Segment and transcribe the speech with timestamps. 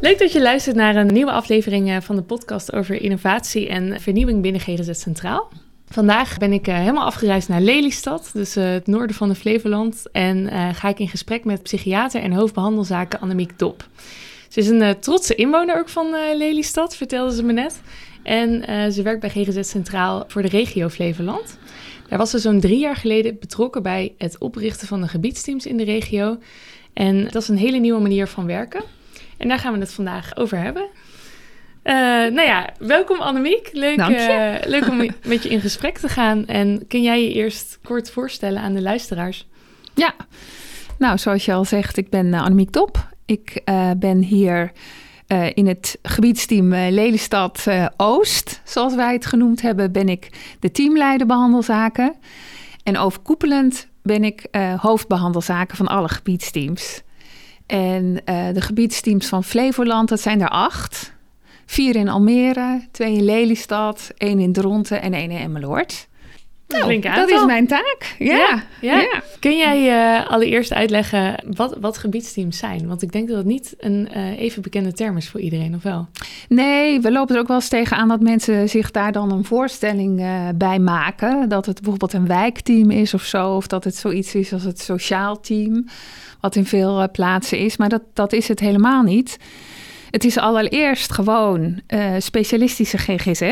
[0.00, 4.00] Leuk dat je luistert naar een nieuwe aflevering eh, van de podcast over innovatie en
[4.00, 5.48] vernieuwing binnen GGZ Centraal.
[5.88, 10.04] Vandaag ben ik eh, helemaal afgereisd naar Lelystad, dus eh, het noorden van de Flevoland.
[10.12, 13.88] En ga ik in gesprek met psychiater en hoofdbehandelzaken Annemiek Dop.
[14.48, 17.80] Ze is een trotse inwoner ook van Lelystad, vertelde ze me net.
[18.22, 18.62] En
[18.92, 21.58] ze werkt bij GGZ Centraal voor de regio Flevoland.
[22.08, 25.76] Daar was ze zo'n drie jaar geleden betrokken bij het oprichten van de gebiedsteams in
[25.76, 26.38] de regio.
[26.92, 28.82] En dat is een hele nieuwe manier van werken.
[29.38, 30.82] En daar gaan we het vandaag over hebben.
[31.84, 31.94] Uh,
[32.34, 33.68] nou ja, welkom Annemiek.
[33.72, 36.46] Leuk, uh, leuk om met je in gesprek te gaan.
[36.46, 39.48] En kun jij je eerst kort voorstellen aan de luisteraars?
[39.94, 40.14] Ja,
[40.98, 43.08] nou zoals je al zegt, ik ben uh, Annemiek Top.
[43.26, 43.62] Ik
[43.96, 44.72] ben hier
[45.54, 52.14] in het gebiedsteam Lelystad Oost, zoals wij het genoemd hebben, ben ik de teamleider behandelzaken.
[52.82, 57.02] En overkoepelend ben ik hoofdbehandelzaken van alle gebiedsteams.
[57.68, 61.12] En uh, de gebiedsteams van Flevoland, dat zijn er acht.
[61.66, 66.08] Vier in Almere, twee in Lelystad, één in Dronten en één in Emmeloord.
[66.68, 68.14] Nou, dat is mijn taak.
[68.18, 69.22] Ja, ja, ja.
[69.40, 72.86] Kun jij uh, allereerst uitleggen wat, wat gebiedsteams zijn?
[72.86, 75.82] Want ik denk dat het niet een uh, even bekende term is voor iedereen, of
[75.82, 76.08] wel?
[76.48, 79.44] Nee, we lopen er ook wel eens tegen aan dat mensen zich daar dan een
[79.44, 81.48] voorstelling uh, bij maken.
[81.48, 83.54] Dat het bijvoorbeeld een wijkteam is of zo.
[83.54, 85.86] Of dat het zoiets is als het sociaal team
[86.40, 87.76] wat in veel eh, plaatsen is.
[87.76, 89.38] Maar dat, dat is het helemaal niet.
[90.10, 91.80] Het is allereerst gewoon
[92.18, 93.42] specialistische GGZ.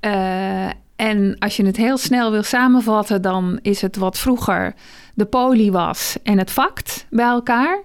[0.00, 4.74] Uh, en als je het heel snel wil samenvatten, dan is het wat vroeger
[5.14, 7.82] de poli was en het fact bij elkaar.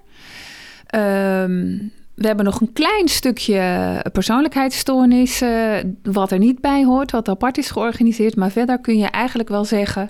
[0.95, 7.29] Um, we hebben nog een klein stukje persoonlijkheidsstoornis, uh, wat er niet bij hoort, wat
[7.29, 8.35] apart is georganiseerd.
[8.35, 10.09] Maar verder kun je eigenlijk wel zeggen,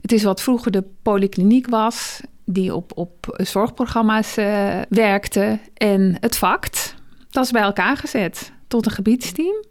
[0.00, 5.58] het is wat vroeger de polykliniek was die op, op zorgprogramma's uh, werkte.
[5.74, 6.94] En het VACT,
[7.30, 9.64] dat is bij elkaar gezet tot een gebiedsteam.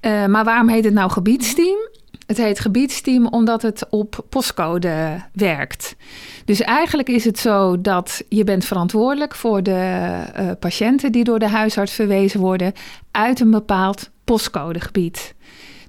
[0.00, 1.78] Uh, maar waarom heet het nou gebiedsteam?
[2.26, 5.96] Het heet gebiedsteam omdat het op postcode werkt.
[6.44, 10.10] Dus eigenlijk is het zo dat je bent verantwoordelijk voor de
[10.40, 12.72] uh, patiënten die door de huisarts verwezen worden
[13.10, 15.34] uit een bepaald postcodegebied.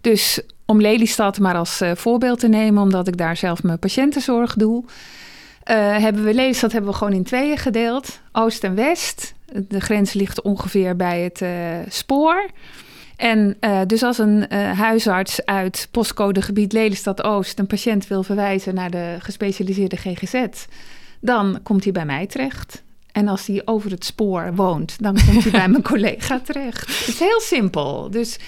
[0.01, 4.53] Dus om Lelystad maar als uh, voorbeeld te nemen, omdat ik daar zelf mijn patiëntenzorg
[4.53, 4.83] doe.
[4.83, 8.19] Uh, hebben we Lelystad hebben we gewoon in tweeën gedeeld.
[8.31, 9.33] Oost en West.
[9.67, 11.43] De grens ligt ongeveer bij het
[11.93, 12.49] spoor.
[13.17, 18.91] En uh, dus als een huisarts uit postcodegebied Lelystad Oost een patiënt wil verwijzen naar
[18.91, 20.45] de gespecialiseerde GGZ,
[21.19, 22.83] dan komt hij bij mij terecht.
[23.11, 26.99] En als hij over het spoor woont, dan komt hij bij mijn collega terecht.
[26.99, 28.09] Het is heel simpel.
[28.09, 28.39] Dus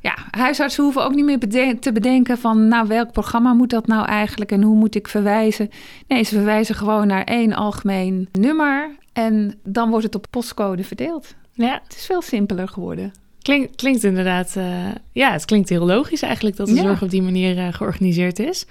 [0.00, 4.06] ja, huisartsen hoeven ook niet meer te bedenken van, nou, welk programma moet dat nou
[4.06, 5.70] eigenlijk en hoe moet ik verwijzen?
[6.08, 11.34] Nee, ze verwijzen gewoon naar één algemeen nummer en dan wordt het op postcode verdeeld.
[11.52, 11.80] Ja.
[11.82, 13.12] Het is veel simpeler geworden.
[13.42, 14.64] Klink, klinkt inderdaad, uh,
[15.12, 18.64] ja, het klinkt heel logisch eigenlijk dat de zorg op die manier uh, georganiseerd is.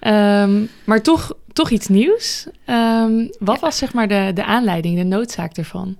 [0.00, 2.46] Um, maar toch, toch iets nieuws.
[2.66, 3.60] Um, wat ja.
[3.60, 5.96] was zeg maar de, de aanleiding, de noodzaak ervan?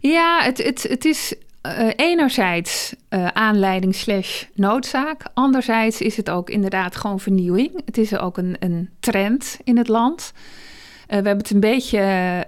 [0.00, 1.34] Ja, het, het, het is
[1.66, 5.22] uh, enerzijds uh, aanleiding slash noodzaak.
[5.34, 7.82] Anderzijds is het ook inderdaad gewoon vernieuwing.
[7.84, 10.32] Het is ook een, een trend in het land.
[10.34, 10.42] Uh,
[11.06, 12.46] we hebben het een beetje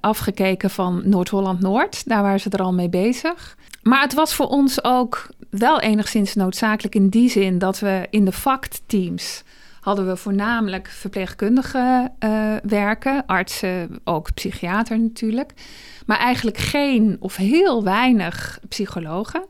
[0.00, 2.08] afgekeken van Noord-Holland-Noord.
[2.08, 3.56] Daar waren ze er al mee bezig.
[3.82, 8.24] Maar het was voor ons ook wel enigszins noodzakelijk in die zin dat we in
[8.24, 9.42] de FACT-teams
[9.80, 12.12] hadden we voornamelijk verpleegkundigen
[12.62, 15.54] werken, artsen, ook psychiater natuurlijk
[16.06, 19.44] maar eigenlijk geen of heel weinig psychologen.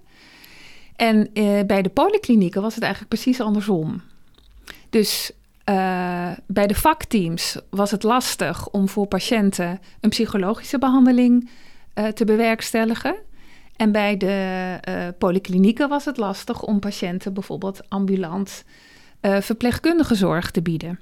[0.97, 4.03] En uh, bij de polyklinieken was het eigenlijk precies andersom.
[4.91, 5.31] Dus
[5.71, 11.51] uh, bij de vakteams was het lastig om voor patiënten een psychologische behandeling
[12.15, 13.15] te bewerkstelligen.
[13.77, 18.65] En bij de polyklinieken was het lastig om patiënten bijvoorbeeld ambulant
[19.21, 20.99] verpleegkundige zorg te bieden.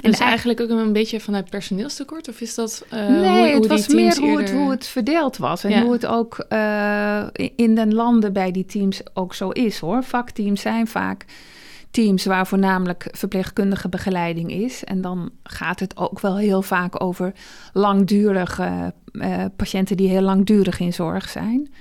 [0.00, 2.28] En is eigenlijk ook een beetje vanuit personeelstekort?
[2.28, 5.64] Of is dat uh, Nee, hoe, het was meer hoe, het, hoe het verdeeld was.
[5.64, 5.82] En ja.
[5.82, 7.24] hoe het ook uh,
[7.56, 10.02] in de landen bij die teams ook zo is hoor.
[10.02, 11.24] Vakteams zijn vaak
[11.94, 14.84] teams waar voornamelijk verpleegkundige begeleiding is.
[14.84, 17.32] En dan gaat het ook wel heel vaak over
[17.72, 21.72] langdurige uh, patiënten die heel langdurig in zorg zijn.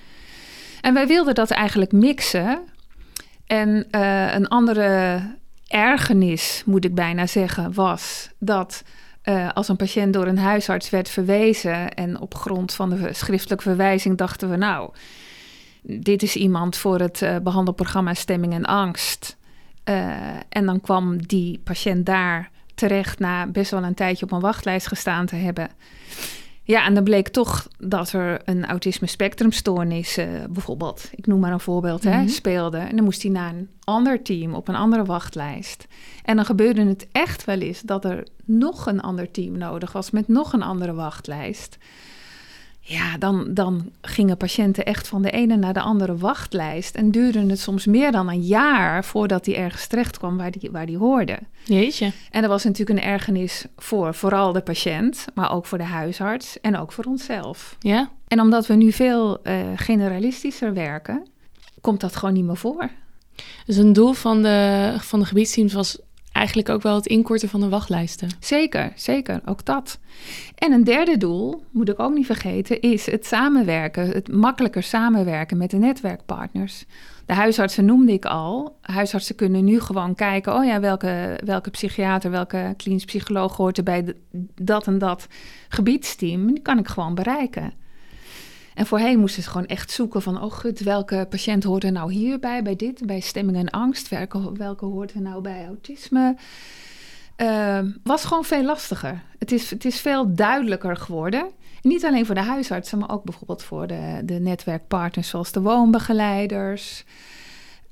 [0.81, 2.59] En wij wilden dat eigenlijk mixen.
[3.45, 5.21] En uh, een andere
[5.67, 8.83] ergernis, moet ik bijna zeggen, was dat
[9.23, 13.63] uh, als een patiënt door een huisarts werd verwezen en op grond van de schriftelijke
[13.63, 14.91] verwijzing dachten we, nou,
[15.81, 19.37] dit is iemand voor het behandelprogramma Stemming en Angst.
[19.89, 20.17] Uh,
[20.49, 24.87] en dan kwam die patiënt daar terecht na best wel een tijdje op een wachtlijst
[24.87, 25.69] gestaan te hebben.
[26.65, 31.51] Ja, en dan bleek toch dat er een autisme spectrumstoornis uh, bijvoorbeeld, ik noem maar
[31.51, 32.19] een voorbeeld, mm -hmm.
[32.19, 32.33] hè, mhm.
[32.33, 32.77] speelde.
[32.77, 35.87] En dan moest hij naar een ander team op een andere wachtlijst.
[36.23, 40.11] En dan gebeurde het echt wel eens dat er nog een ander team nodig was
[40.11, 41.77] met nog een andere wachtlijst.
[42.85, 46.95] Ja, dan, dan gingen patiënten echt van de ene naar de andere wachtlijst.
[46.95, 50.71] En duurde het soms meer dan een jaar voordat die ergens terecht kwam waar die,
[50.71, 51.39] waar die hoorde.
[51.63, 52.11] Jeetje.
[52.31, 56.61] En dat was natuurlijk een ergernis voor vooral de patiënt, maar ook voor de huisarts
[56.61, 57.75] en ook voor onszelf.
[57.79, 58.09] Ja.
[58.27, 61.27] En omdat we nu veel uh, generalistischer werken,
[61.81, 62.89] komt dat gewoon niet meer voor.
[63.65, 65.99] Dus een doel van de, van de gebiedsteams was
[66.43, 68.29] eigenlijk ook wel het inkorten van de wachtlijsten.
[68.39, 69.99] Zeker, zeker, ook dat.
[70.55, 75.57] En een derde doel, moet ik ook niet vergeten, is het samenwerken, het makkelijker samenwerken
[75.57, 76.85] met de netwerkpartners.
[77.25, 78.77] De huisartsen noemde ik al.
[78.81, 83.83] Huisartsen kunnen nu gewoon kijken, oh ja, welke, welke psychiater, welke klinisch psycholoog hoort er
[83.83, 84.13] bij
[84.61, 85.27] dat en dat
[85.69, 86.47] gebiedsteam.
[86.47, 87.73] Die kan ik gewoon bereiken.
[88.73, 92.13] En voorheen moesten ze gewoon echt zoeken van, oh goed, welke patiënt hoort er nou
[92.13, 96.35] hierbij, bij dit, bij stemming en angst, welke, welke hoort er nou bij autisme.
[97.37, 99.21] Uh, was gewoon veel lastiger.
[99.39, 101.49] Het is, het is veel duidelijker geworden.
[101.81, 107.03] Niet alleen voor de huisartsen, maar ook bijvoorbeeld voor de, de netwerkpartners zoals de woonbegeleiders,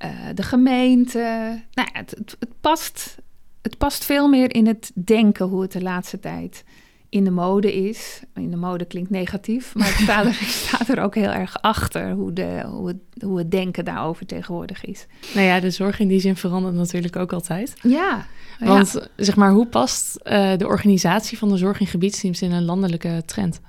[0.04, 1.60] uh, de gemeente.
[1.72, 3.16] Nou het, het, past,
[3.62, 6.64] het past veel meer in het denken hoe het de laatste tijd
[7.12, 8.22] in de mode is.
[8.34, 10.32] In de mode klinkt negatief, maar ik sta er,
[10.66, 14.84] staat er ook heel erg achter hoe, de, hoe, het, hoe het denken daarover tegenwoordig
[14.84, 15.06] is.
[15.34, 17.74] Nou ja, de zorg in die zin verandert natuurlijk ook altijd.
[17.82, 18.26] Ja.
[18.58, 19.24] Want ja.
[19.24, 23.22] zeg maar, hoe past uh, de organisatie van de zorg in gebiedsteams in een landelijke
[23.26, 23.60] trend?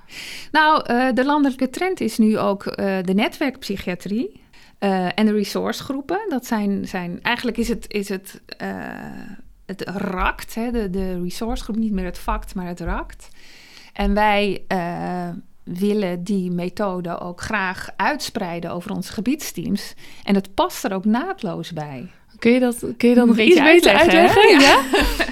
[0.51, 4.41] Nou, uh, de landelijke trend is nu ook uh, de netwerkpsychiatrie.
[5.15, 6.19] en de resourcegroepen.
[6.29, 8.41] Dat zijn, zijn eigenlijk is het, is het
[9.65, 13.27] het RACT, hè, de, de resource groep, niet meer het FACT, maar het RACT.
[13.93, 15.29] En wij uh,
[15.63, 19.93] willen die methode ook graag uitspreiden over onze gebiedsteams.
[20.23, 22.11] En het past er ook naadloos bij.
[22.39, 24.49] Kun je dat, kun je dat nog iets beter uitleggen?
[24.49, 24.59] Ja.
[24.59, 24.83] Ja?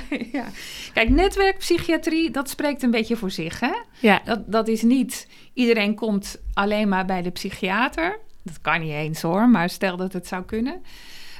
[0.39, 0.45] ja.
[0.93, 3.59] Kijk, netwerkpsychiatrie, dat spreekt een beetje voor zich.
[3.59, 3.73] Hè?
[3.99, 4.21] Ja.
[4.25, 8.19] Dat, dat is niet, iedereen komt alleen maar bij de psychiater.
[8.43, 10.83] Dat kan niet eens hoor, maar stel dat het zou kunnen.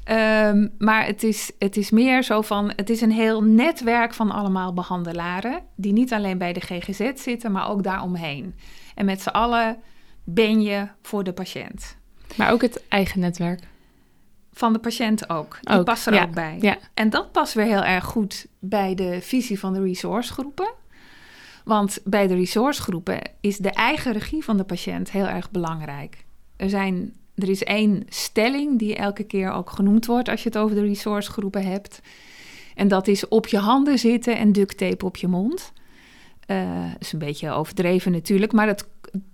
[0.10, 4.32] Um, maar het is, het is meer zo van, het is een heel netwerk van
[4.32, 8.56] allemaal behandelaren, die niet alleen bij de GGZ zitten, maar ook daaromheen.
[8.96, 9.78] En met z'n allen
[10.24, 11.98] ben je voor de patiënt.
[12.36, 13.68] Maar ook het eigen netwerk.
[14.54, 15.58] Van de patiënt ook.
[15.62, 16.58] Die ook, past er ja, ook bij.
[16.60, 16.78] Ja.
[16.94, 20.74] En dat past weer heel erg goed bij de visie van de resourcegroepen.
[21.64, 26.26] Want bij de resourcegroepen is de eigen regie van de patiënt heel erg belangrijk.
[26.56, 30.58] Er zijn er is één stelling die elke keer ook genoemd wordt als je het
[30.58, 32.02] over de resourcegroepen hebt.
[32.76, 35.74] En dat is op je handen zitten en duct tape op je mond.
[36.48, 38.88] Uh, is een beetje overdreven natuurlijk, maar het,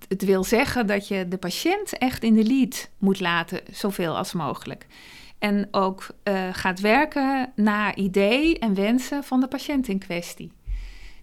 [0.08, 4.34] het wil zeggen dat je de patiënt echt in de lead moet laten, zoveel als
[4.34, 4.88] mogelijk.
[5.40, 10.52] En ook uh, gaat werken naar idee en wensen van de patiënt in kwestie.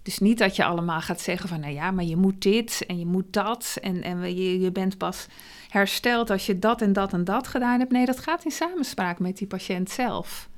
[0.05, 2.99] Dus niet dat je allemaal gaat zeggen van, nou ja, maar je moet dit en
[2.99, 5.27] je moet dat en, en je, je bent pas
[5.69, 7.93] hersteld als je dat en dat en dat gedaan hebt.
[7.93, 10.49] Nee, dat gaat in samenspraak met die patiënt zelf.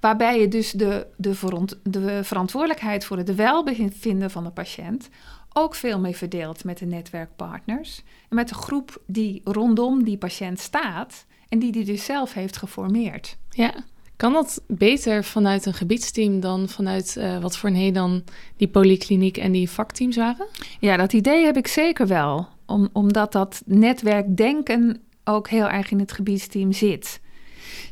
[0.00, 5.08] Waarbij je dus de, de, veront, de verantwoordelijkheid voor het welbevinden van de patiënt
[5.52, 8.02] ook veel meer verdeelt met de netwerkpartners.
[8.28, 12.56] En met de groep die rondom die patiënt staat en die die dus zelf heeft
[12.56, 13.36] geformeerd.
[13.50, 13.74] Ja,
[14.20, 18.24] kan dat beter vanuit een gebiedsteam dan vanuit uh, wat voor een dan
[18.56, 20.46] die polykliniek en die vakteams waren?
[20.80, 22.48] Ja, dat idee heb ik zeker wel.
[22.66, 27.20] Om, omdat dat netwerkdenken ook heel erg in het gebiedsteam zit.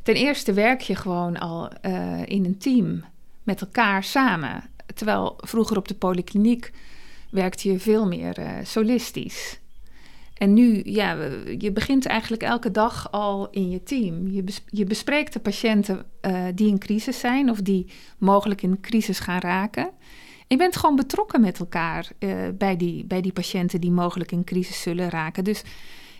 [0.03, 3.05] Ten eerste werk je gewoon al uh, in een team
[3.43, 4.63] met elkaar samen.
[4.95, 6.73] Terwijl vroeger op de polykliniek
[7.31, 9.59] werkte je veel meer uh, solistisch.
[10.39, 11.17] En nu, ja,
[11.59, 14.29] je begint eigenlijk elke dag al in je team.
[14.29, 17.87] Je, bes je bespreekt de patiënten uh, die in crisis zijn of die
[18.19, 19.91] mogelijk in crisis gaan raken.
[20.47, 24.45] Je bent gewoon betrokken met elkaar uh, bij, die, bij die patiënten die mogelijk in
[24.45, 25.45] crisis zullen raken.
[25.45, 25.63] Dus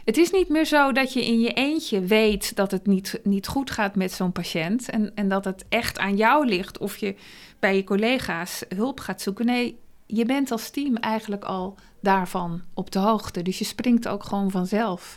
[0.09, 3.47] Het is niet meer zo dat je in je eentje weet dat het niet, niet
[3.47, 4.91] goed gaat met zo'n patiënt.
[4.91, 7.15] En, en dat het echt aan jou ligt of je
[7.59, 9.47] bij je collega's hulp gaat zoeken.
[9.47, 9.79] Nee,
[10.11, 13.43] je bent als team eigenlijk al daarvan op de hoogte.
[13.43, 15.17] Dus je springt ook gewoon vanzelf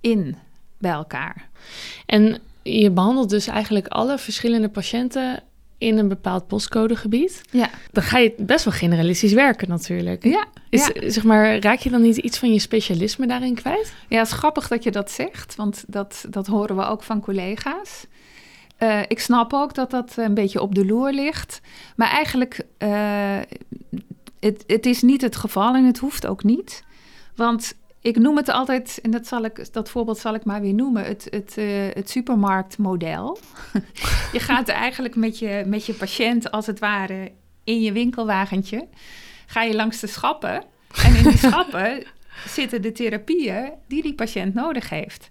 [0.00, 0.36] in
[0.78, 1.48] bij elkaar.
[2.06, 5.42] En je behandelt dus eigenlijk alle verschillende patiënten
[5.78, 7.42] in een bepaald postcodegebied.
[7.50, 7.70] Ja.
[7.90, 10.24] Dan ga je best wel generalistisch werken natuurlijk.
[10.24, 11.10] Ja, Is, ja.
[11.10, 13.94] zeg maar, raak je dan niet iets van je specialisme daarin kwijt?
[14.08, 17.20] Ja, het is grappig dat je dat zegt, want dat, dat horen we ook van
[17.20, 18.06] collega's.
[18.78, 21.60] Eh, ik snap ook dat dat een beetje op de loer ligt.
[21.96, 23.38] Maar eigenlijk, uh,
[24.40, 26.84] het, het is niet het geval en het hoeft ook niet.
[27.34, 30.74] Want ik noem het altijd, en dat, zal ik, dat voorbeeld zal ik maar weer
[30.74, 33.38] noemen, het, het, uh, het supermarktmodel.
[34.32, 37.32] je gaat eigenlijk met je, met je patiënt als het ware
[37.64, 38.88] in je winkelwagentje,
[39.46, 40.64] ga je langs de schappen.
[41.04, 42.04] En in die schappen
[42.46, 45.30] zitten de therapieën die die patiënt nodig heeft.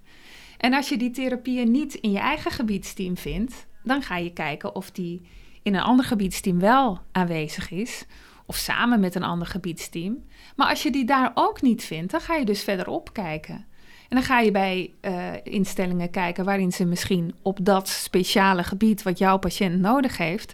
[0.57, 4.75] En als je die therapieën niet in je eigen gebiedsteam vindt, dan ga je kijken
[4.75, 5.21] of die
[5.63, 8.05] in een ander gebiedsteam wel aanwezig is.
[8.45, 10.23] Of samen met een ander gebiedsteam.
[10.55, 13.65] Maar als je die daar ook niet vindt, dan ga je dus verderop kijken.
[14.09, 19.03] En dan ga je bij uh, instellingen kijken waarin ze misschien op dat speciale gebied
[19.03, 20.53] wat jouw patiënt nodig heeft,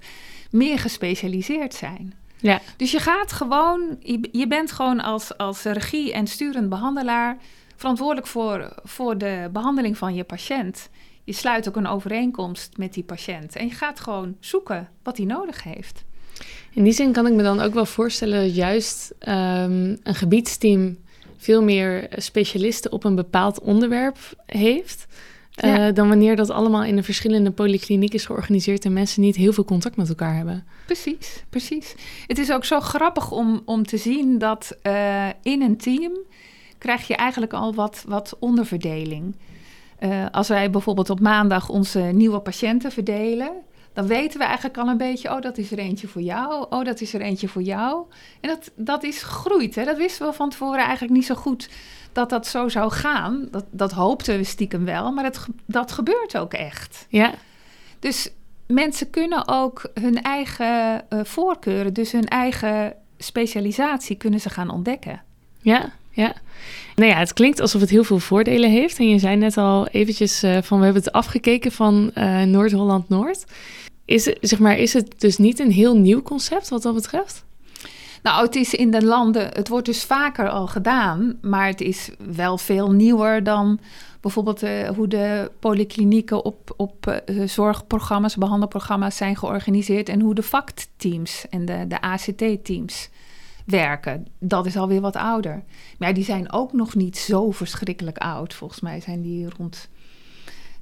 [0.52, 2.14] meer gespecialiseerd zijn.
[2.38, 2.62] Ja.
[2.78, 7.38] Dus je gaat gewoon, je, je bent gewoon als, als regie- en sturend behandelaar
[7.84, 10.90] verantwoordelijk voor, voor de behandeling van je patiënt.
[11.24, 15.26] Je sluit ook een overeenkomst met die patiënt en je gaat gewoon zoeken wat hij
[15.26, 16.04] nodig heeft.
[16.74, 20.98] In die zin kan ik me dan ook wel voorstellen dat juist um, een gebiedsteam
[21.38, 25.06] veel meer specialisten op een bepaald onderwerp heeft.
[25.50, 25.88] Ja.
[25.88, 29.54] Uh, dan wanneer dat allemaal in een verschillende polykliniek is georganiseerd en mensen niet heel
[29.54, 30.66] veel contact met elkaar hebben.
[30.86, 31.96] Precies, precies.
[32.28, 36.12] Het is ook zo grappig om, om te zien dat uh, in een team
[36.84, 39.36] krijg je eigenlijk al wat, wat onderverdeling.
[40.00, 43.52] Uh, als wij bijvoorbeeld op maandag onze nieuwe patiënten verdelen,
[43.94, 46.84] dan weten we eigenlijk al een beetje, oh, dat is er eentje voor jou, oh,
[46.84, 48.06] dat is er eentje voor jou.
[48.42, 49.84] En dat, dat is gegroeid, hè?
[49.86, 51.70] dat wisten we van tevoren eigenlijk niet zo goed
[52.12, 53.48] dat dat zo zou gaan.
[53.52, 57.06] Dat, dat hoopten we stiekem wel, maar dat, dat gebeurt ook echt.
[57.10, 57.34] Ja.
[58.00, 58.30] Dus
[58.68, 65.22] mensen kunnen ook hun eigen uh, voorkeuren, dus hun eigen specialisatie, kunnen ze gaan ontdekken.
[65.62, 66.34] Ja, ja.
[66.96, 69.00] Nou ja, het klinkt alsof het heel veel voordelen heeft.
[69.00, 73.46] En je zei net al eventjes uh, van we hebben het afgekeken van uh, Noord-Holland-Noord.
[74.06, 77.46] Is, zeg maar, is het dus niet een heel nieuw concept wat dat betreft?
[78.24, 82.10] Nou, het is in de landen, het wordt dus vaker al gedaan, maar het is
[82.36, 83.80] wel veel nieuwer dan
[84.22, 91.46] bijvoorbeeld uh, hoe de polyklinieken op, op zorgprogramma's, behandelprogramma's zijn georganiseerd en hoe de vakteams
[91.50, 93.10] en de, de ACT-teams
[93.66, 94.28] werken.
[94.40, 95.64] Dat is alweer wat ouder.
[95.98, 98.54] Maar die zijn ook nog niet zo verschrikkelijk oud.
[98.54, 99.90] Volgens mij zijn die rond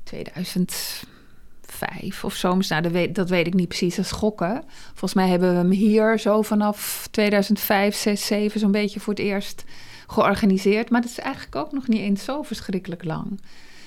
[0.04, 2.56] 2005 of zo.
[2.56, 4.64] Nou, dat weet, dat weet ik niet precies, dat is gokken.
[4.88, 9.22] Volgens mij hebben we hem hier zo vanaf 2005, 6, 7 zo'n beetje voor het
[9.22, 9.64] eerst
[10.08, 10.90] georganiseerd.
[10.90, 13.40] Maar dat is eigenlijk ook nog niet eens zo verschrikkelijk lang.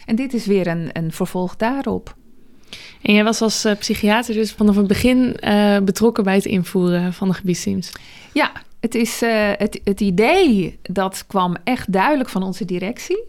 [0.07, 2.17] En dit is weer een, een vervolg daarop.
[3.03, 7.13] En jij was als uh, psychiater dus vanaf het begin uh, betrokken bij het invoeren
[7.13, 7.93] van de gebiedsteams?
[8.33, 8.53] Ja,
[8.85, 13.25] het, is, uh, het, het idee dat kwam echt duidelijk van onze directie.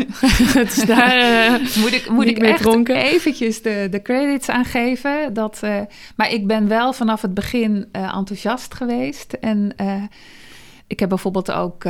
[0.54, 2.96] dus daar moet ik, moet ik echt dronken.
[2.96, 5.34] eventjes de, de credits aan geven.
[5.34, 5.80] Dat, uh,
[6.16, 9.32] maar ik ben wel vanaf het begin enthousiast geweest.
[9.32, 9.74] En
[10.86, 11.84] ik heb bijvoorbeeld ook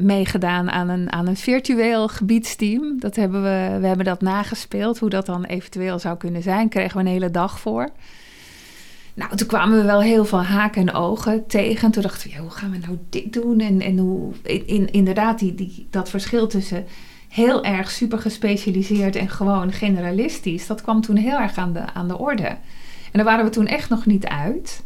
[0.00, 3.00] meegedaan aan een, aan een virtueel gebiedsteam.
[3.00, 4.98] Dat hebben we, we hebben dat nagespeeld.
[4.98, 6.68] Hoe dat dan eventueel zou kunnen zijn.
[6.68, 7.88] Kregen we een hele dag voor.
[9.14, 11.90] Nou, toen kwamen we wel heel veel haken en ogen tegen.
[11.90, 13.60] Toen dachten we, hoe gaan we nou dit doen?
[13.60, 14.32] En, en hoe,
[14.66, 16.84] in, inderdaad, die, die, dat verschil tussen
[17.28, 22.08] heel erg super gespecialiseerd en gewoon generalistisch, dat kwam toen heel erg aan de, aan
[22.08, 22.46] de orde.
[23.12, 24.82] En daar waren we toen echt nog niet uit.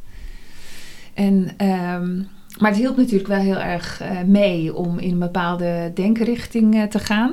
[1.14, 1.34] En,
[1.66, 2.28] um,
[2.58, 6.98] maar het hielp natuurlijk wel heel erg uh, mee om in een bepaalde denkrichting te
[6.98, 7.30] gaan.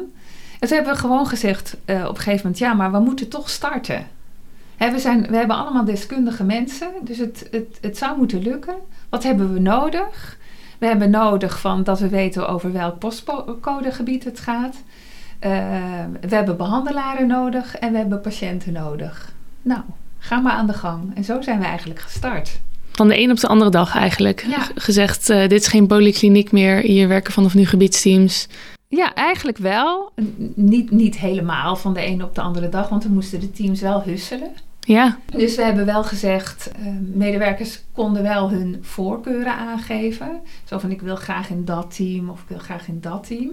[0.60, 3.30] En toen hebben we gewoon gezegd uh, op een gegeven moment, ja, maar we moeten
[3.30, 4.08] toch starten.
[4.78, 8.76] He, we, zijn, we hebben allemaal deskundige mensen, dus het, het, het zou moeten lukken.
[9.10, 10.38] Wat hebben we nodig?
[10.78, 14.76] We hebben nodig van dat we weten over welk postcodegebied het gaat.
[15.42, 15.50] Uh,
[16.22, 19.34] we hebben behandelaren nodig en we hebben patiënten nodig.
[19.62, 19.82] Nou,
[20.18, 21.16] ga maar aan de gang.
[21.16, 22.60] En zo zijn we eigenlijk gestart.
[22.92, 24.46] Van de een op de andere dag eigenlijk.
[24.50, 24.68] Ja.
[24.76, 26.78] Gezegd, uh, dit is geen polykliniek meer.
[26.78, 28.48] Hier werken vanaf nu gebiedsteams.
[28.96, 30.12] Ja, eigenlijk wel.
[30.56, 33.82] Niet, niet helemaal van de een op de andere dag, want we moesten de teams
[33.82, 34.52] wel husselen.
[34.80, 35.18] Ja.
[35.26, 40.42] Dus we hebben wel gezegd, uh, medewerkers konden wel hun voorkeuren aangeven.
[40.64, 43.52] Zo van, ik wil graag in dat team of ik wil graag in dat team.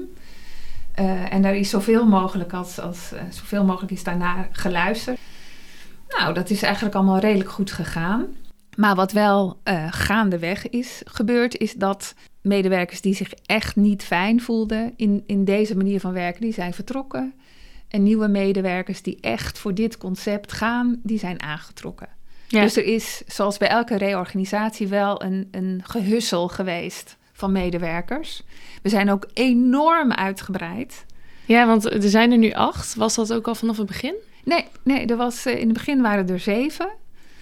[1.01, 5.19] Uh, en daar is zoveel mogelijk, als, als, uh, zoveel mogelijk is daarna geluisterd.
[6.19, 8.27] Nou, dat is eigenlijk allemaal redelijk goed gegaan.
[8.77, 9.59] Maar wat wel
[9.91, 15.77] gaandeweg is gebeurd, is dat medewerkers die zich echt niet fijn voelden in, in deze
[15.77, 17.35] manier van werken, die zijn vertrokken.
[17.89, 22.09] En nieuwe medewerkers die echt voor dit concept gaan, die zijn aangetrokken.
[22.49, 22.63] Ja.
[22.63, 28.43] Dus er is, zoals bij elke reorganisatie, wel een, een gehussel geweest van medewerkers.
[28.83, 31.05] We zijn ook enorm uitgebreid.
[31.45, 32.95] Ja, want er zijn er nu acht.
[32.95, 34.15] Was dat ook al vanaf het begin?
[34.45, 36.89] Nee, nee er was, in het begin waren er zeven.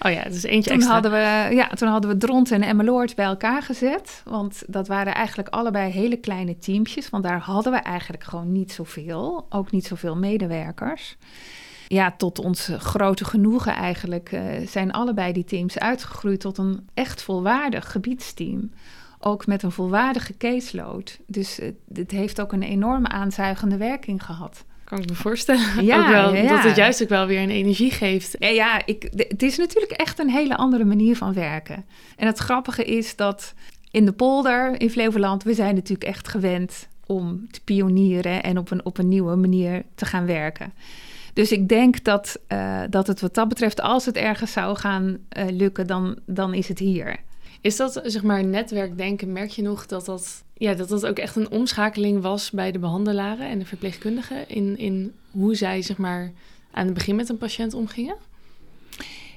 [0.00, 0.92] Oh ja, dus eentje toen extra.
[0.92, 4.22] Hadden we, ja, toen hadden we Dront en Emmeloord bij elkaar gezet.
[4.24, 7.10] Want dat waren eigenlijk allebei hele kleine teampjes.
[7.10, 9.46] Want daar hadden we eigenlijk gewoon niet zoveel.
[9.48, 11.16] Ook niet zoveel medewerkers.
[11.88, 17.22] Ja, tot ons grote genoegen eigenlijk uh, zijn allebei die teams uitgegroeid tot een echt
[17.22, 18.70] volwaardig gebiedsteam.
[19.18, 21.18] Ook met een volwaardige caseload.
[21.26, 24.64] Dus uh, het heeft ook een enorme aanzuigende werking gehad.
[24.88, 25.84] Kan ik me voorstellen.
[25.84, 28.36] Ja, ook wel, ja, Dat het juist ook wel weer een energie geeft.
[28.38, 31.84] Ja, ja ik, het is natuurlijk echt een hele andere manier van werken.
[32.16, 33.54] En het grappige is dat
[33.90, 35.42] in de polder in Flevoland...
[35.42, 38.42] we zijn natuurlijk echt gewend om te pionieren...
[38.42, 40.72] en op een, op een nieuwe manier te gaan werken.
[41.32, 43.80] Dus ik denk dat, uh, dat het wat dat betreft...
[43.80, 47.16] als het ergens zou gaan uh, lukken, dan, dan is het hier.
[47.60, 51.36] Is dat, zeg maar, netwerkdenken, merk je nog dat dat, ja, dat dat ook echt
[51.36, 56.32] een omschakeling was bij de behandelaren en de verpleegkundigen in, in hoe zij, zeg maar,
[56.70, 58.16] aan het begin met een patiënt omgingen?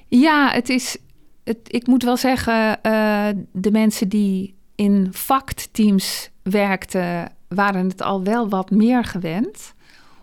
[0.07, 0.97] Ja, het is,
[1.43, 8.23] het, ik moet wel zeggen, uh, de mensen die in vakteams werkten, waren het al
[8.23, 9.73] wel wat meer gewend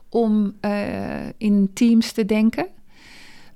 [0.09, 2.67] om uh, in teams te denken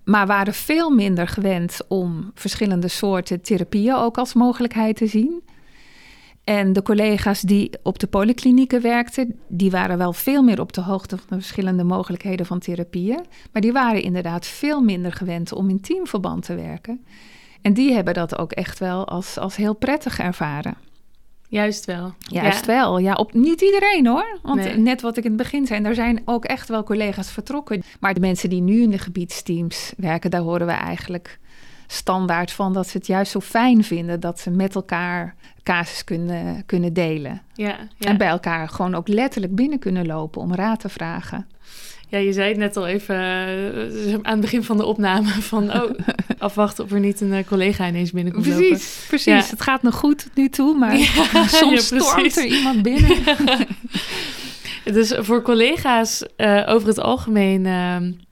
[0.05, 5.43] maar waren veel minder gewend om verschillende soorten therapieën ook als mogelijkheid te zien.
[6.45, 10.81] En de collega's die op de polyklinieken werkten, die waren wel veel meer op de
[10.81, 13.25] hoogte van de verschillende mogelijkheden van therapieën.
[13.53, 17.05] Maar die waren inderdaad veel minder gewend om in teamverband te werken.
[17.63, 20.77] En die hebben dat ook echt wel als, als heel prettig ervaren.
[21.53, 22.15] Juist wel.
[22.19, 22.73] Juist ja.
[22.73, 22.99] wel.
[22.99, 24.39] Ja, op niet iedereen hoor.
[24.43, 24.77] Want nee.
[24.77, 27.83] net wat ik in het begin zei, er zijn ook echt wel collega's vertrokken.
[28.01, 31.39] Maar de mensen die nu in de gebiedsteams werken, daar horen we eigenlijk
[31.87, 36.67] standaard van dat ze het juist zo fijn vinden dat ze met elkaar casus kunnen,
[36.67, 37.43] kunnen delen.
[37.55, 38.09] Ja, ja.
[38.09, 41.47] En bij elkaar gewoon ook letterlijk binnen kunnen lopen om raad te vragen.
[42.13, 45.73] Ja, je zei het net al even uh, aan het begin van de opname van
[45.73, 45.91] oh,
[46.39, 49.09] afwachten of er niet een uh, collega ineens binnenkomt Precies, lopen.
[49.09, 49.25] precies.
[49.25, 49.51] Ja.
[49.51, 50.97] Het gaat nog goed nu toe, maar
[51.33, 53.17] ja, soms ja, stormt er iemand binnen.
[54.97, 57.63] dus voor collega's uh, over het algemeen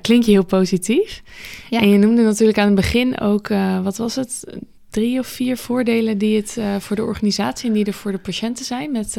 [0.01, 1.23] klink je heel positief.
[1.71, 3.49] En je noemde natuurlijk aan het begin ook,
[3.83, 4.45] wat was het?
[4.91, 8.65] Drie of vier voordelen die het voor de organisatie en die er voor de patiënten
[8.65, 9.17] zijn met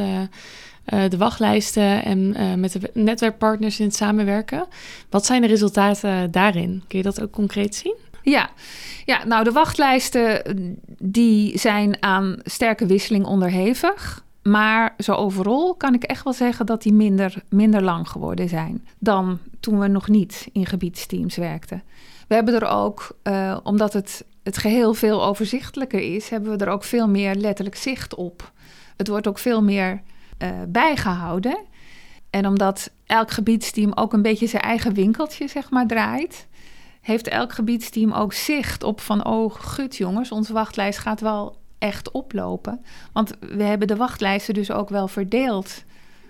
[0.86, 4.68] uh, de wachtlijsten en uh, met de netwerkpartners in het samenwerken.
[5.10, 6.84] Wat zijn de resultaten daarin?
[6.88, 7.96] Kun je dat ook concreet zien?
[8.24, 8.50] Ja,
[9.06, 10.42] ja nou de wachtlijsten
[10.98, 14.24] die zijn aan sterke wisseling onderhevig.
[14.44, 18.88] Maar zo overal kan ik echt wel zeggen dat die minder, minder lang geworden zijn
[19.00, 21.84] dan toen we nog niet in gebiedsteams werkten.
[22.28, 23.18] We hebben er ook,
[23.64, 28.16] omdat het, het geheel veel overzichtelijker is, hebben we er ook veel meer letterlijk zicht
[28.16, 28.52] op.
[28.98, 30.02] Het wordt ook veel meer
[30.44, 31.60] uh, bijgehouden.
[32.30, 36.48] En omdat elk gebiedsteam ook een beetje zijn eigen winkeltje zeg maar, draait,
[37.02, 42.12] heeft elk gebiedsteam ook zicht op van, oh gut jongens, onze wachtlijst gaat wel echt
[42.12, 42.86] oplopen.
[43.14, 45.84] Want we hebben de wachtlijsten dus ook wel verdeeld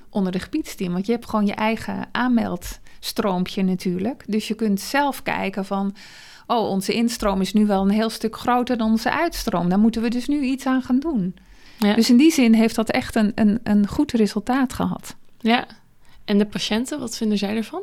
[0.09, 0.93] onder de gebiedsteam.
[0.93, 4.23] Want je hebt gewoon je eigen aanmeldstroompje natuurlijk.
[4.27, 5.95] Dus je kunt zelf kijken van,
[6.47, 9.69] oh onze instroom is nu wel een heel stuk groter dan onze uitstroom.
[9.69, 11.35] Daar moeten we dus nu iets aan gaan doen.
[11.87, 11.93] Ja.
[11.93, 15.15] Dus in die zin heeft dat echt een, een, een goed resultaat gehad.
[15.39, 15.65] Ja.
[16.25, 17.81] En de patiënten, wat vinden zij ervan?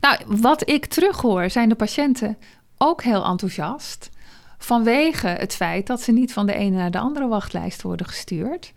[0.00, 2.38] Nou, wat ik terughoor, zijn de patiënten
[2.78, 4.10] ook heel enthousiast.
[4.58, 8.72] Vanwege het feit dat ze niet van de ene naar de andere wachtlijst worden gestuurd.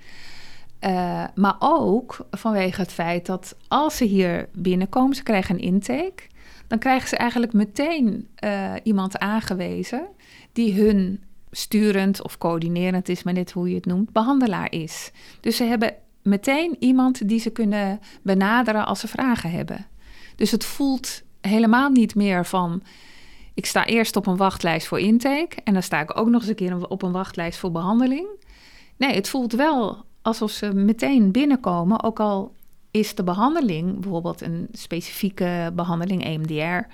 [0.81, 6.23] Uh, maar ook vanwege het feit dat als ze hier binnenkomen, ze krijgen een intake.
[6.67, 10.07] Dan krijgen ze eigenlijk meteen uh, iemand aangewezen
[10.53, 11.23] die hun
[11.57, 15.11] sturend of coördinerend is, maar net hoe je het noemt, behandelaar is.
[15.39, 19.87] Dus ze hebben meteen iemand die ze kunnen benaderen als ze vragen hebben.
[20.35, 22.81] Dus het voelt helemaal niet meer van.
[23.53, 26.49] Ik sta eerst op een wachtlijst voor intake en dan sta ik ook nog eens
[26.49, 28.27] een keer op een wachtlijst voor behandeling.
[28.97, 32.53] Nee, het voelt wel alsof ze meteen binnenkomen, ook al
[32.91, 36.87] is de behandeling, bijvoorbeeld een specifieke behandeling EMDR,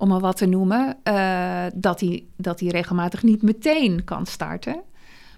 [0.00, 4.80] om maar wat te noemen, uh, dat hij dat regelmatig niet meteen kan starten.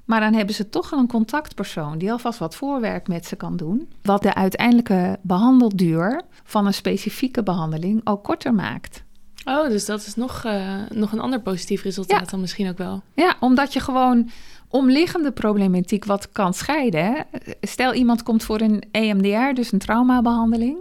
[0.04, 3.88] Maar dan hebben ze toch een contactpersoon die alvast wat voorwerk met ze kan doen.
[4.02, 9.02] Wat de uiteindelijke behandelduur van een specifieke behandeling ook korter maakt.
[9.44, 12.26] Oh, dus dat is nog, uh, nog een ander positief resultaat Ja.
[12.30, 13.02] dan misschien ook wel.
[13.14, 14.30] Ja, omdat je gewoon
[14.68, 17.04] omliggende problematiek wat kan scheiden.
[17.04, 17.20] hè.
[17.60, 20.76] Stel iemand komt voor een EMDR, dus een traumabehandeling.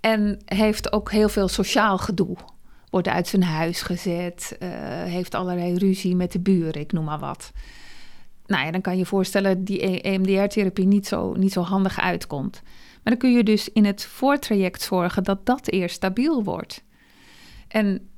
[0.00, 2.36] En heeft ook heel veel sociaal gedoe.
[2.92, 4.68] Wordt uit zijn huis gezet, eh,
[5.02, 7.52] heeft allerlei ruzie met de buren, ik noem maar wat.
[8.46, 12.60] Nou ja, dan kan je voorstellen die E- EMDR-therapie niet zo, niet zo handig uitkomt.
[12.62, 16.84] Maar dan kun je dus in het voortraject zorgen dat dat eerst stabiel wordt.
[17.68, 18.10] En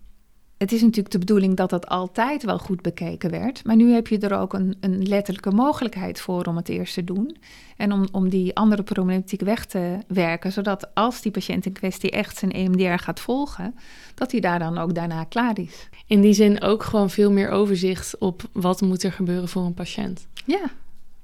[0.58, 3.64] het is natuurlijk de bedoeling dat dat altijd wel goed bekeken werd.
[3.64, 7.04] Maar nu heb je er ook een, een letterlijke mogelijkheid voor om het eerst te
[7.04, 7.36] doen.
[7.76, 10.52] En om, om die andere problematiek weg te werken.
[10.52, 13.74] Zodat als die patiënt in kwestie echt zijn EMDR gaat volgen,
[14.14, 15.88] dat hij daar dan ook daarna klaar is.
[16.06, 19.74] In die zin ook gewoon veel meer overzicht op wat moet er gebeuren voor een
[19.74, 20.26] patiënt.
[20.46, 20.70] Ja,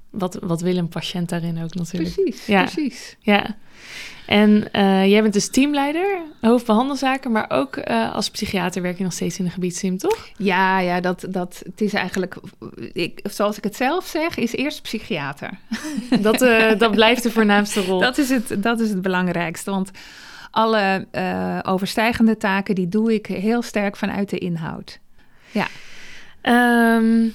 [0.09, 2.13] Wat, wat wil een patiënt daarin ook natuurlijk.
[2.13, 2.45] precies.
[2.45, 2.63] Ja.
[2.63, 3.17] precies.
[3.19, 3.57] Ja.
[4.31, 9.13] En eh, jij bent dus teamleider, hoofdbehandelzaken, maar ook eh, als psychiater werk je nog
[9.13, 10.27] steeds in een gebiedsteam, toch?
[10.37, 12.35] Ja, ja dat, dat, het is eigenlijk,
[12.93, 15.49] ik, zoals ik het zelf zeg, is eerst psychiater.
[16.21, 17.99] Dat, eh, dat blijft de voornaamste rol.
[17.99, 19.71] Dat is het, dat is het belangrijkste.
[19.71, 19.91] Want
[20.51, 21.07] alle
[21.65, 24.99] overstijgende taken, die doe ik heel sterk vanuit de inhoud.
[26.41, 27.27] Ehm,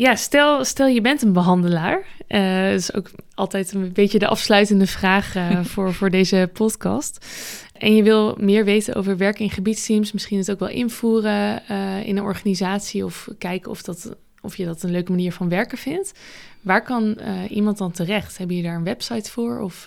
[0.00, 2.06] ja, stel, stel je bent een behandelaar.
[2.26, 7.26] Eh dat is ook altijd een beetje de afsluitende vraag eh, voor, voor deze podcast.
[7.72, 12.06] En je wil meer weten over werken in gebiedsteams, misschien het ook wel invoeren eh,
[12.06, 15.78] in een organisatie of kijken of, dat, of je dat een leuke manier van werken
[15.78, 16.12] vindt.
[16.60, 18.38] Waar kan iemand dan terecht?
[18.38, 19.58] Heb je daar een website voor?
[19.60, 19.86] Of,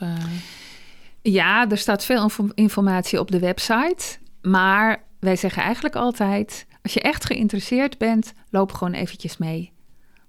[1.21, 4.17] Ja, er staat veel info- informatie op de website.
[4.41, 9.72] Maar wij zeggen eigenlijk altijd, als je echt geïnteresseerd bent, loop gewoon eventjes mee.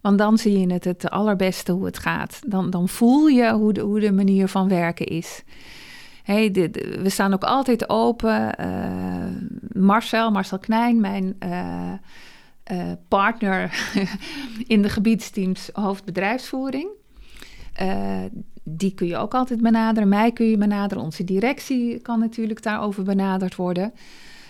[0.04, 2.40] Want dan zie je het het allerbeste hoe het gaat.
[2.46, 5.42] Dan, dan voel je hoe de, hoe de manier van werken is.
[6.24, 8.54] We staan ook altijd open.
[8.54, 8.68] Eh,
[9.72, 11.92] Marcel, Marcel Knijn, mijn eh,
[12.62, 13.90] eh, partner
[14.74, 16.88] in de gebiedsteams hoofdbedrijfsvoering.
[18.62, 20.08] Die kun je ook altijd benaderen.
[20.08, 21.04] Mij kun je benaderen.
[21.04, 23.92] Onze directie kan natuurlijk daarover benaderd worden.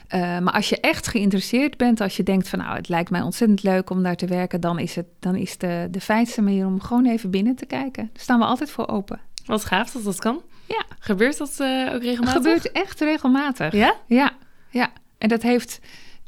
[0.08, 3.20] Eh, maar als je echt geïnteresseerd bent, als je denkt van nou, het lijkt mij
[3.20, 6.66] ontzettend leuk om daar te werken, dan is, het, dan is de, de fijnste manier
[6.66, 8.10] om gewoon even binnen te kijken.
[8.12, 9.20] Daar staan we altijd voor open.
[9.46, 10.42] wat gaaf dat dat kan.
[10.66, 10.82] Ja.
[10.98, 12.32] Gebeurt dat eh, ook regelmatig?
[12.42, 13.72] gebeurt echt regelmatig.
[13.72, 13.94] Ja?
[14.06, 14.32] Ja,
[14.70, 14.92] ja.
[15.18, 15.80] En dat heeft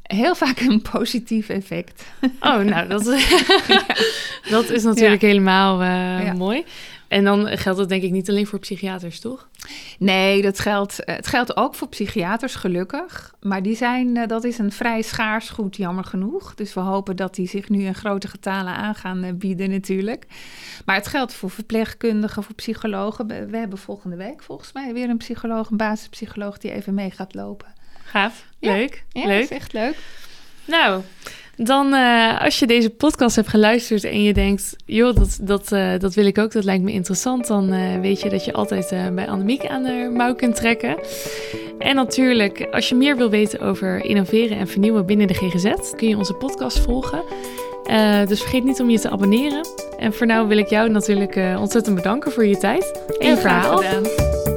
[0.03, 2.05] heel vaak een positief effect.
[2.41, 3.05] Oh, nou, dat,
[4.51, 6.33] dat is natuurlijk helemaal eh, Ja.
[6.33, 6.65] mooi.
[7.09, 9.49] En dan geldt dat denk ik niet alleen voor psychiaters, toch?
[9.99, 13.35] Nee, dat geldt, eh, het geldt ook voor psychiaters, gelukkig.
[13.41, 16.55] Maar die zijn, eh, dat is een vrij schaars goed, jammer genoeg.
[16.55, 20.27] Dus we hopen dat die zich nu in grote getalen aan gaan eh, bieden natuurlijk.
[20.85, 23.27] Maar het geldt voor verpleegkundigen, voor psychologen.
[23.27, 26.59] We, hebben volgende week volgens mij weer een psycholoog, een basispsycholoog...
[26.59, 27.75] die even mee gaat lopen.
[28.05, 28.45] Gaaf.
[28.59, 28.73] Ja.
[28.73, 29.05] Leuk.
[29.09, 29.41] Ja, Leuk.
[29.41, 29.97] dat is echt leuk.
[30.65, 31.03] Nou,
[31.57, 35.99] dan eh, als je deze podcast hebt geluisterd en je denkt, joh, dat, dat, eh,
[35.99, 38.95] dat wil ik ook, dat lijkt me interessant, dan eh, weet je dat je altijd
[39.15, 40.97] bij Annemiek aan de mouw kunt trekken.
[41.79, 46.09] En natuurlijk, als je meer wil weten over innoveren en vernieuwen binnen de GGZ, kun
[46.09, 47.23] je onze podcast volgen.
[48.29, 49.67] Dus vergeet niet om je te abonneren.
[49.99, 53.37] En voor nu wil ik jou natuurlijk ontzettend bedanken voor je tijd en je Heel
[53.37, 54.56] graag verhaal.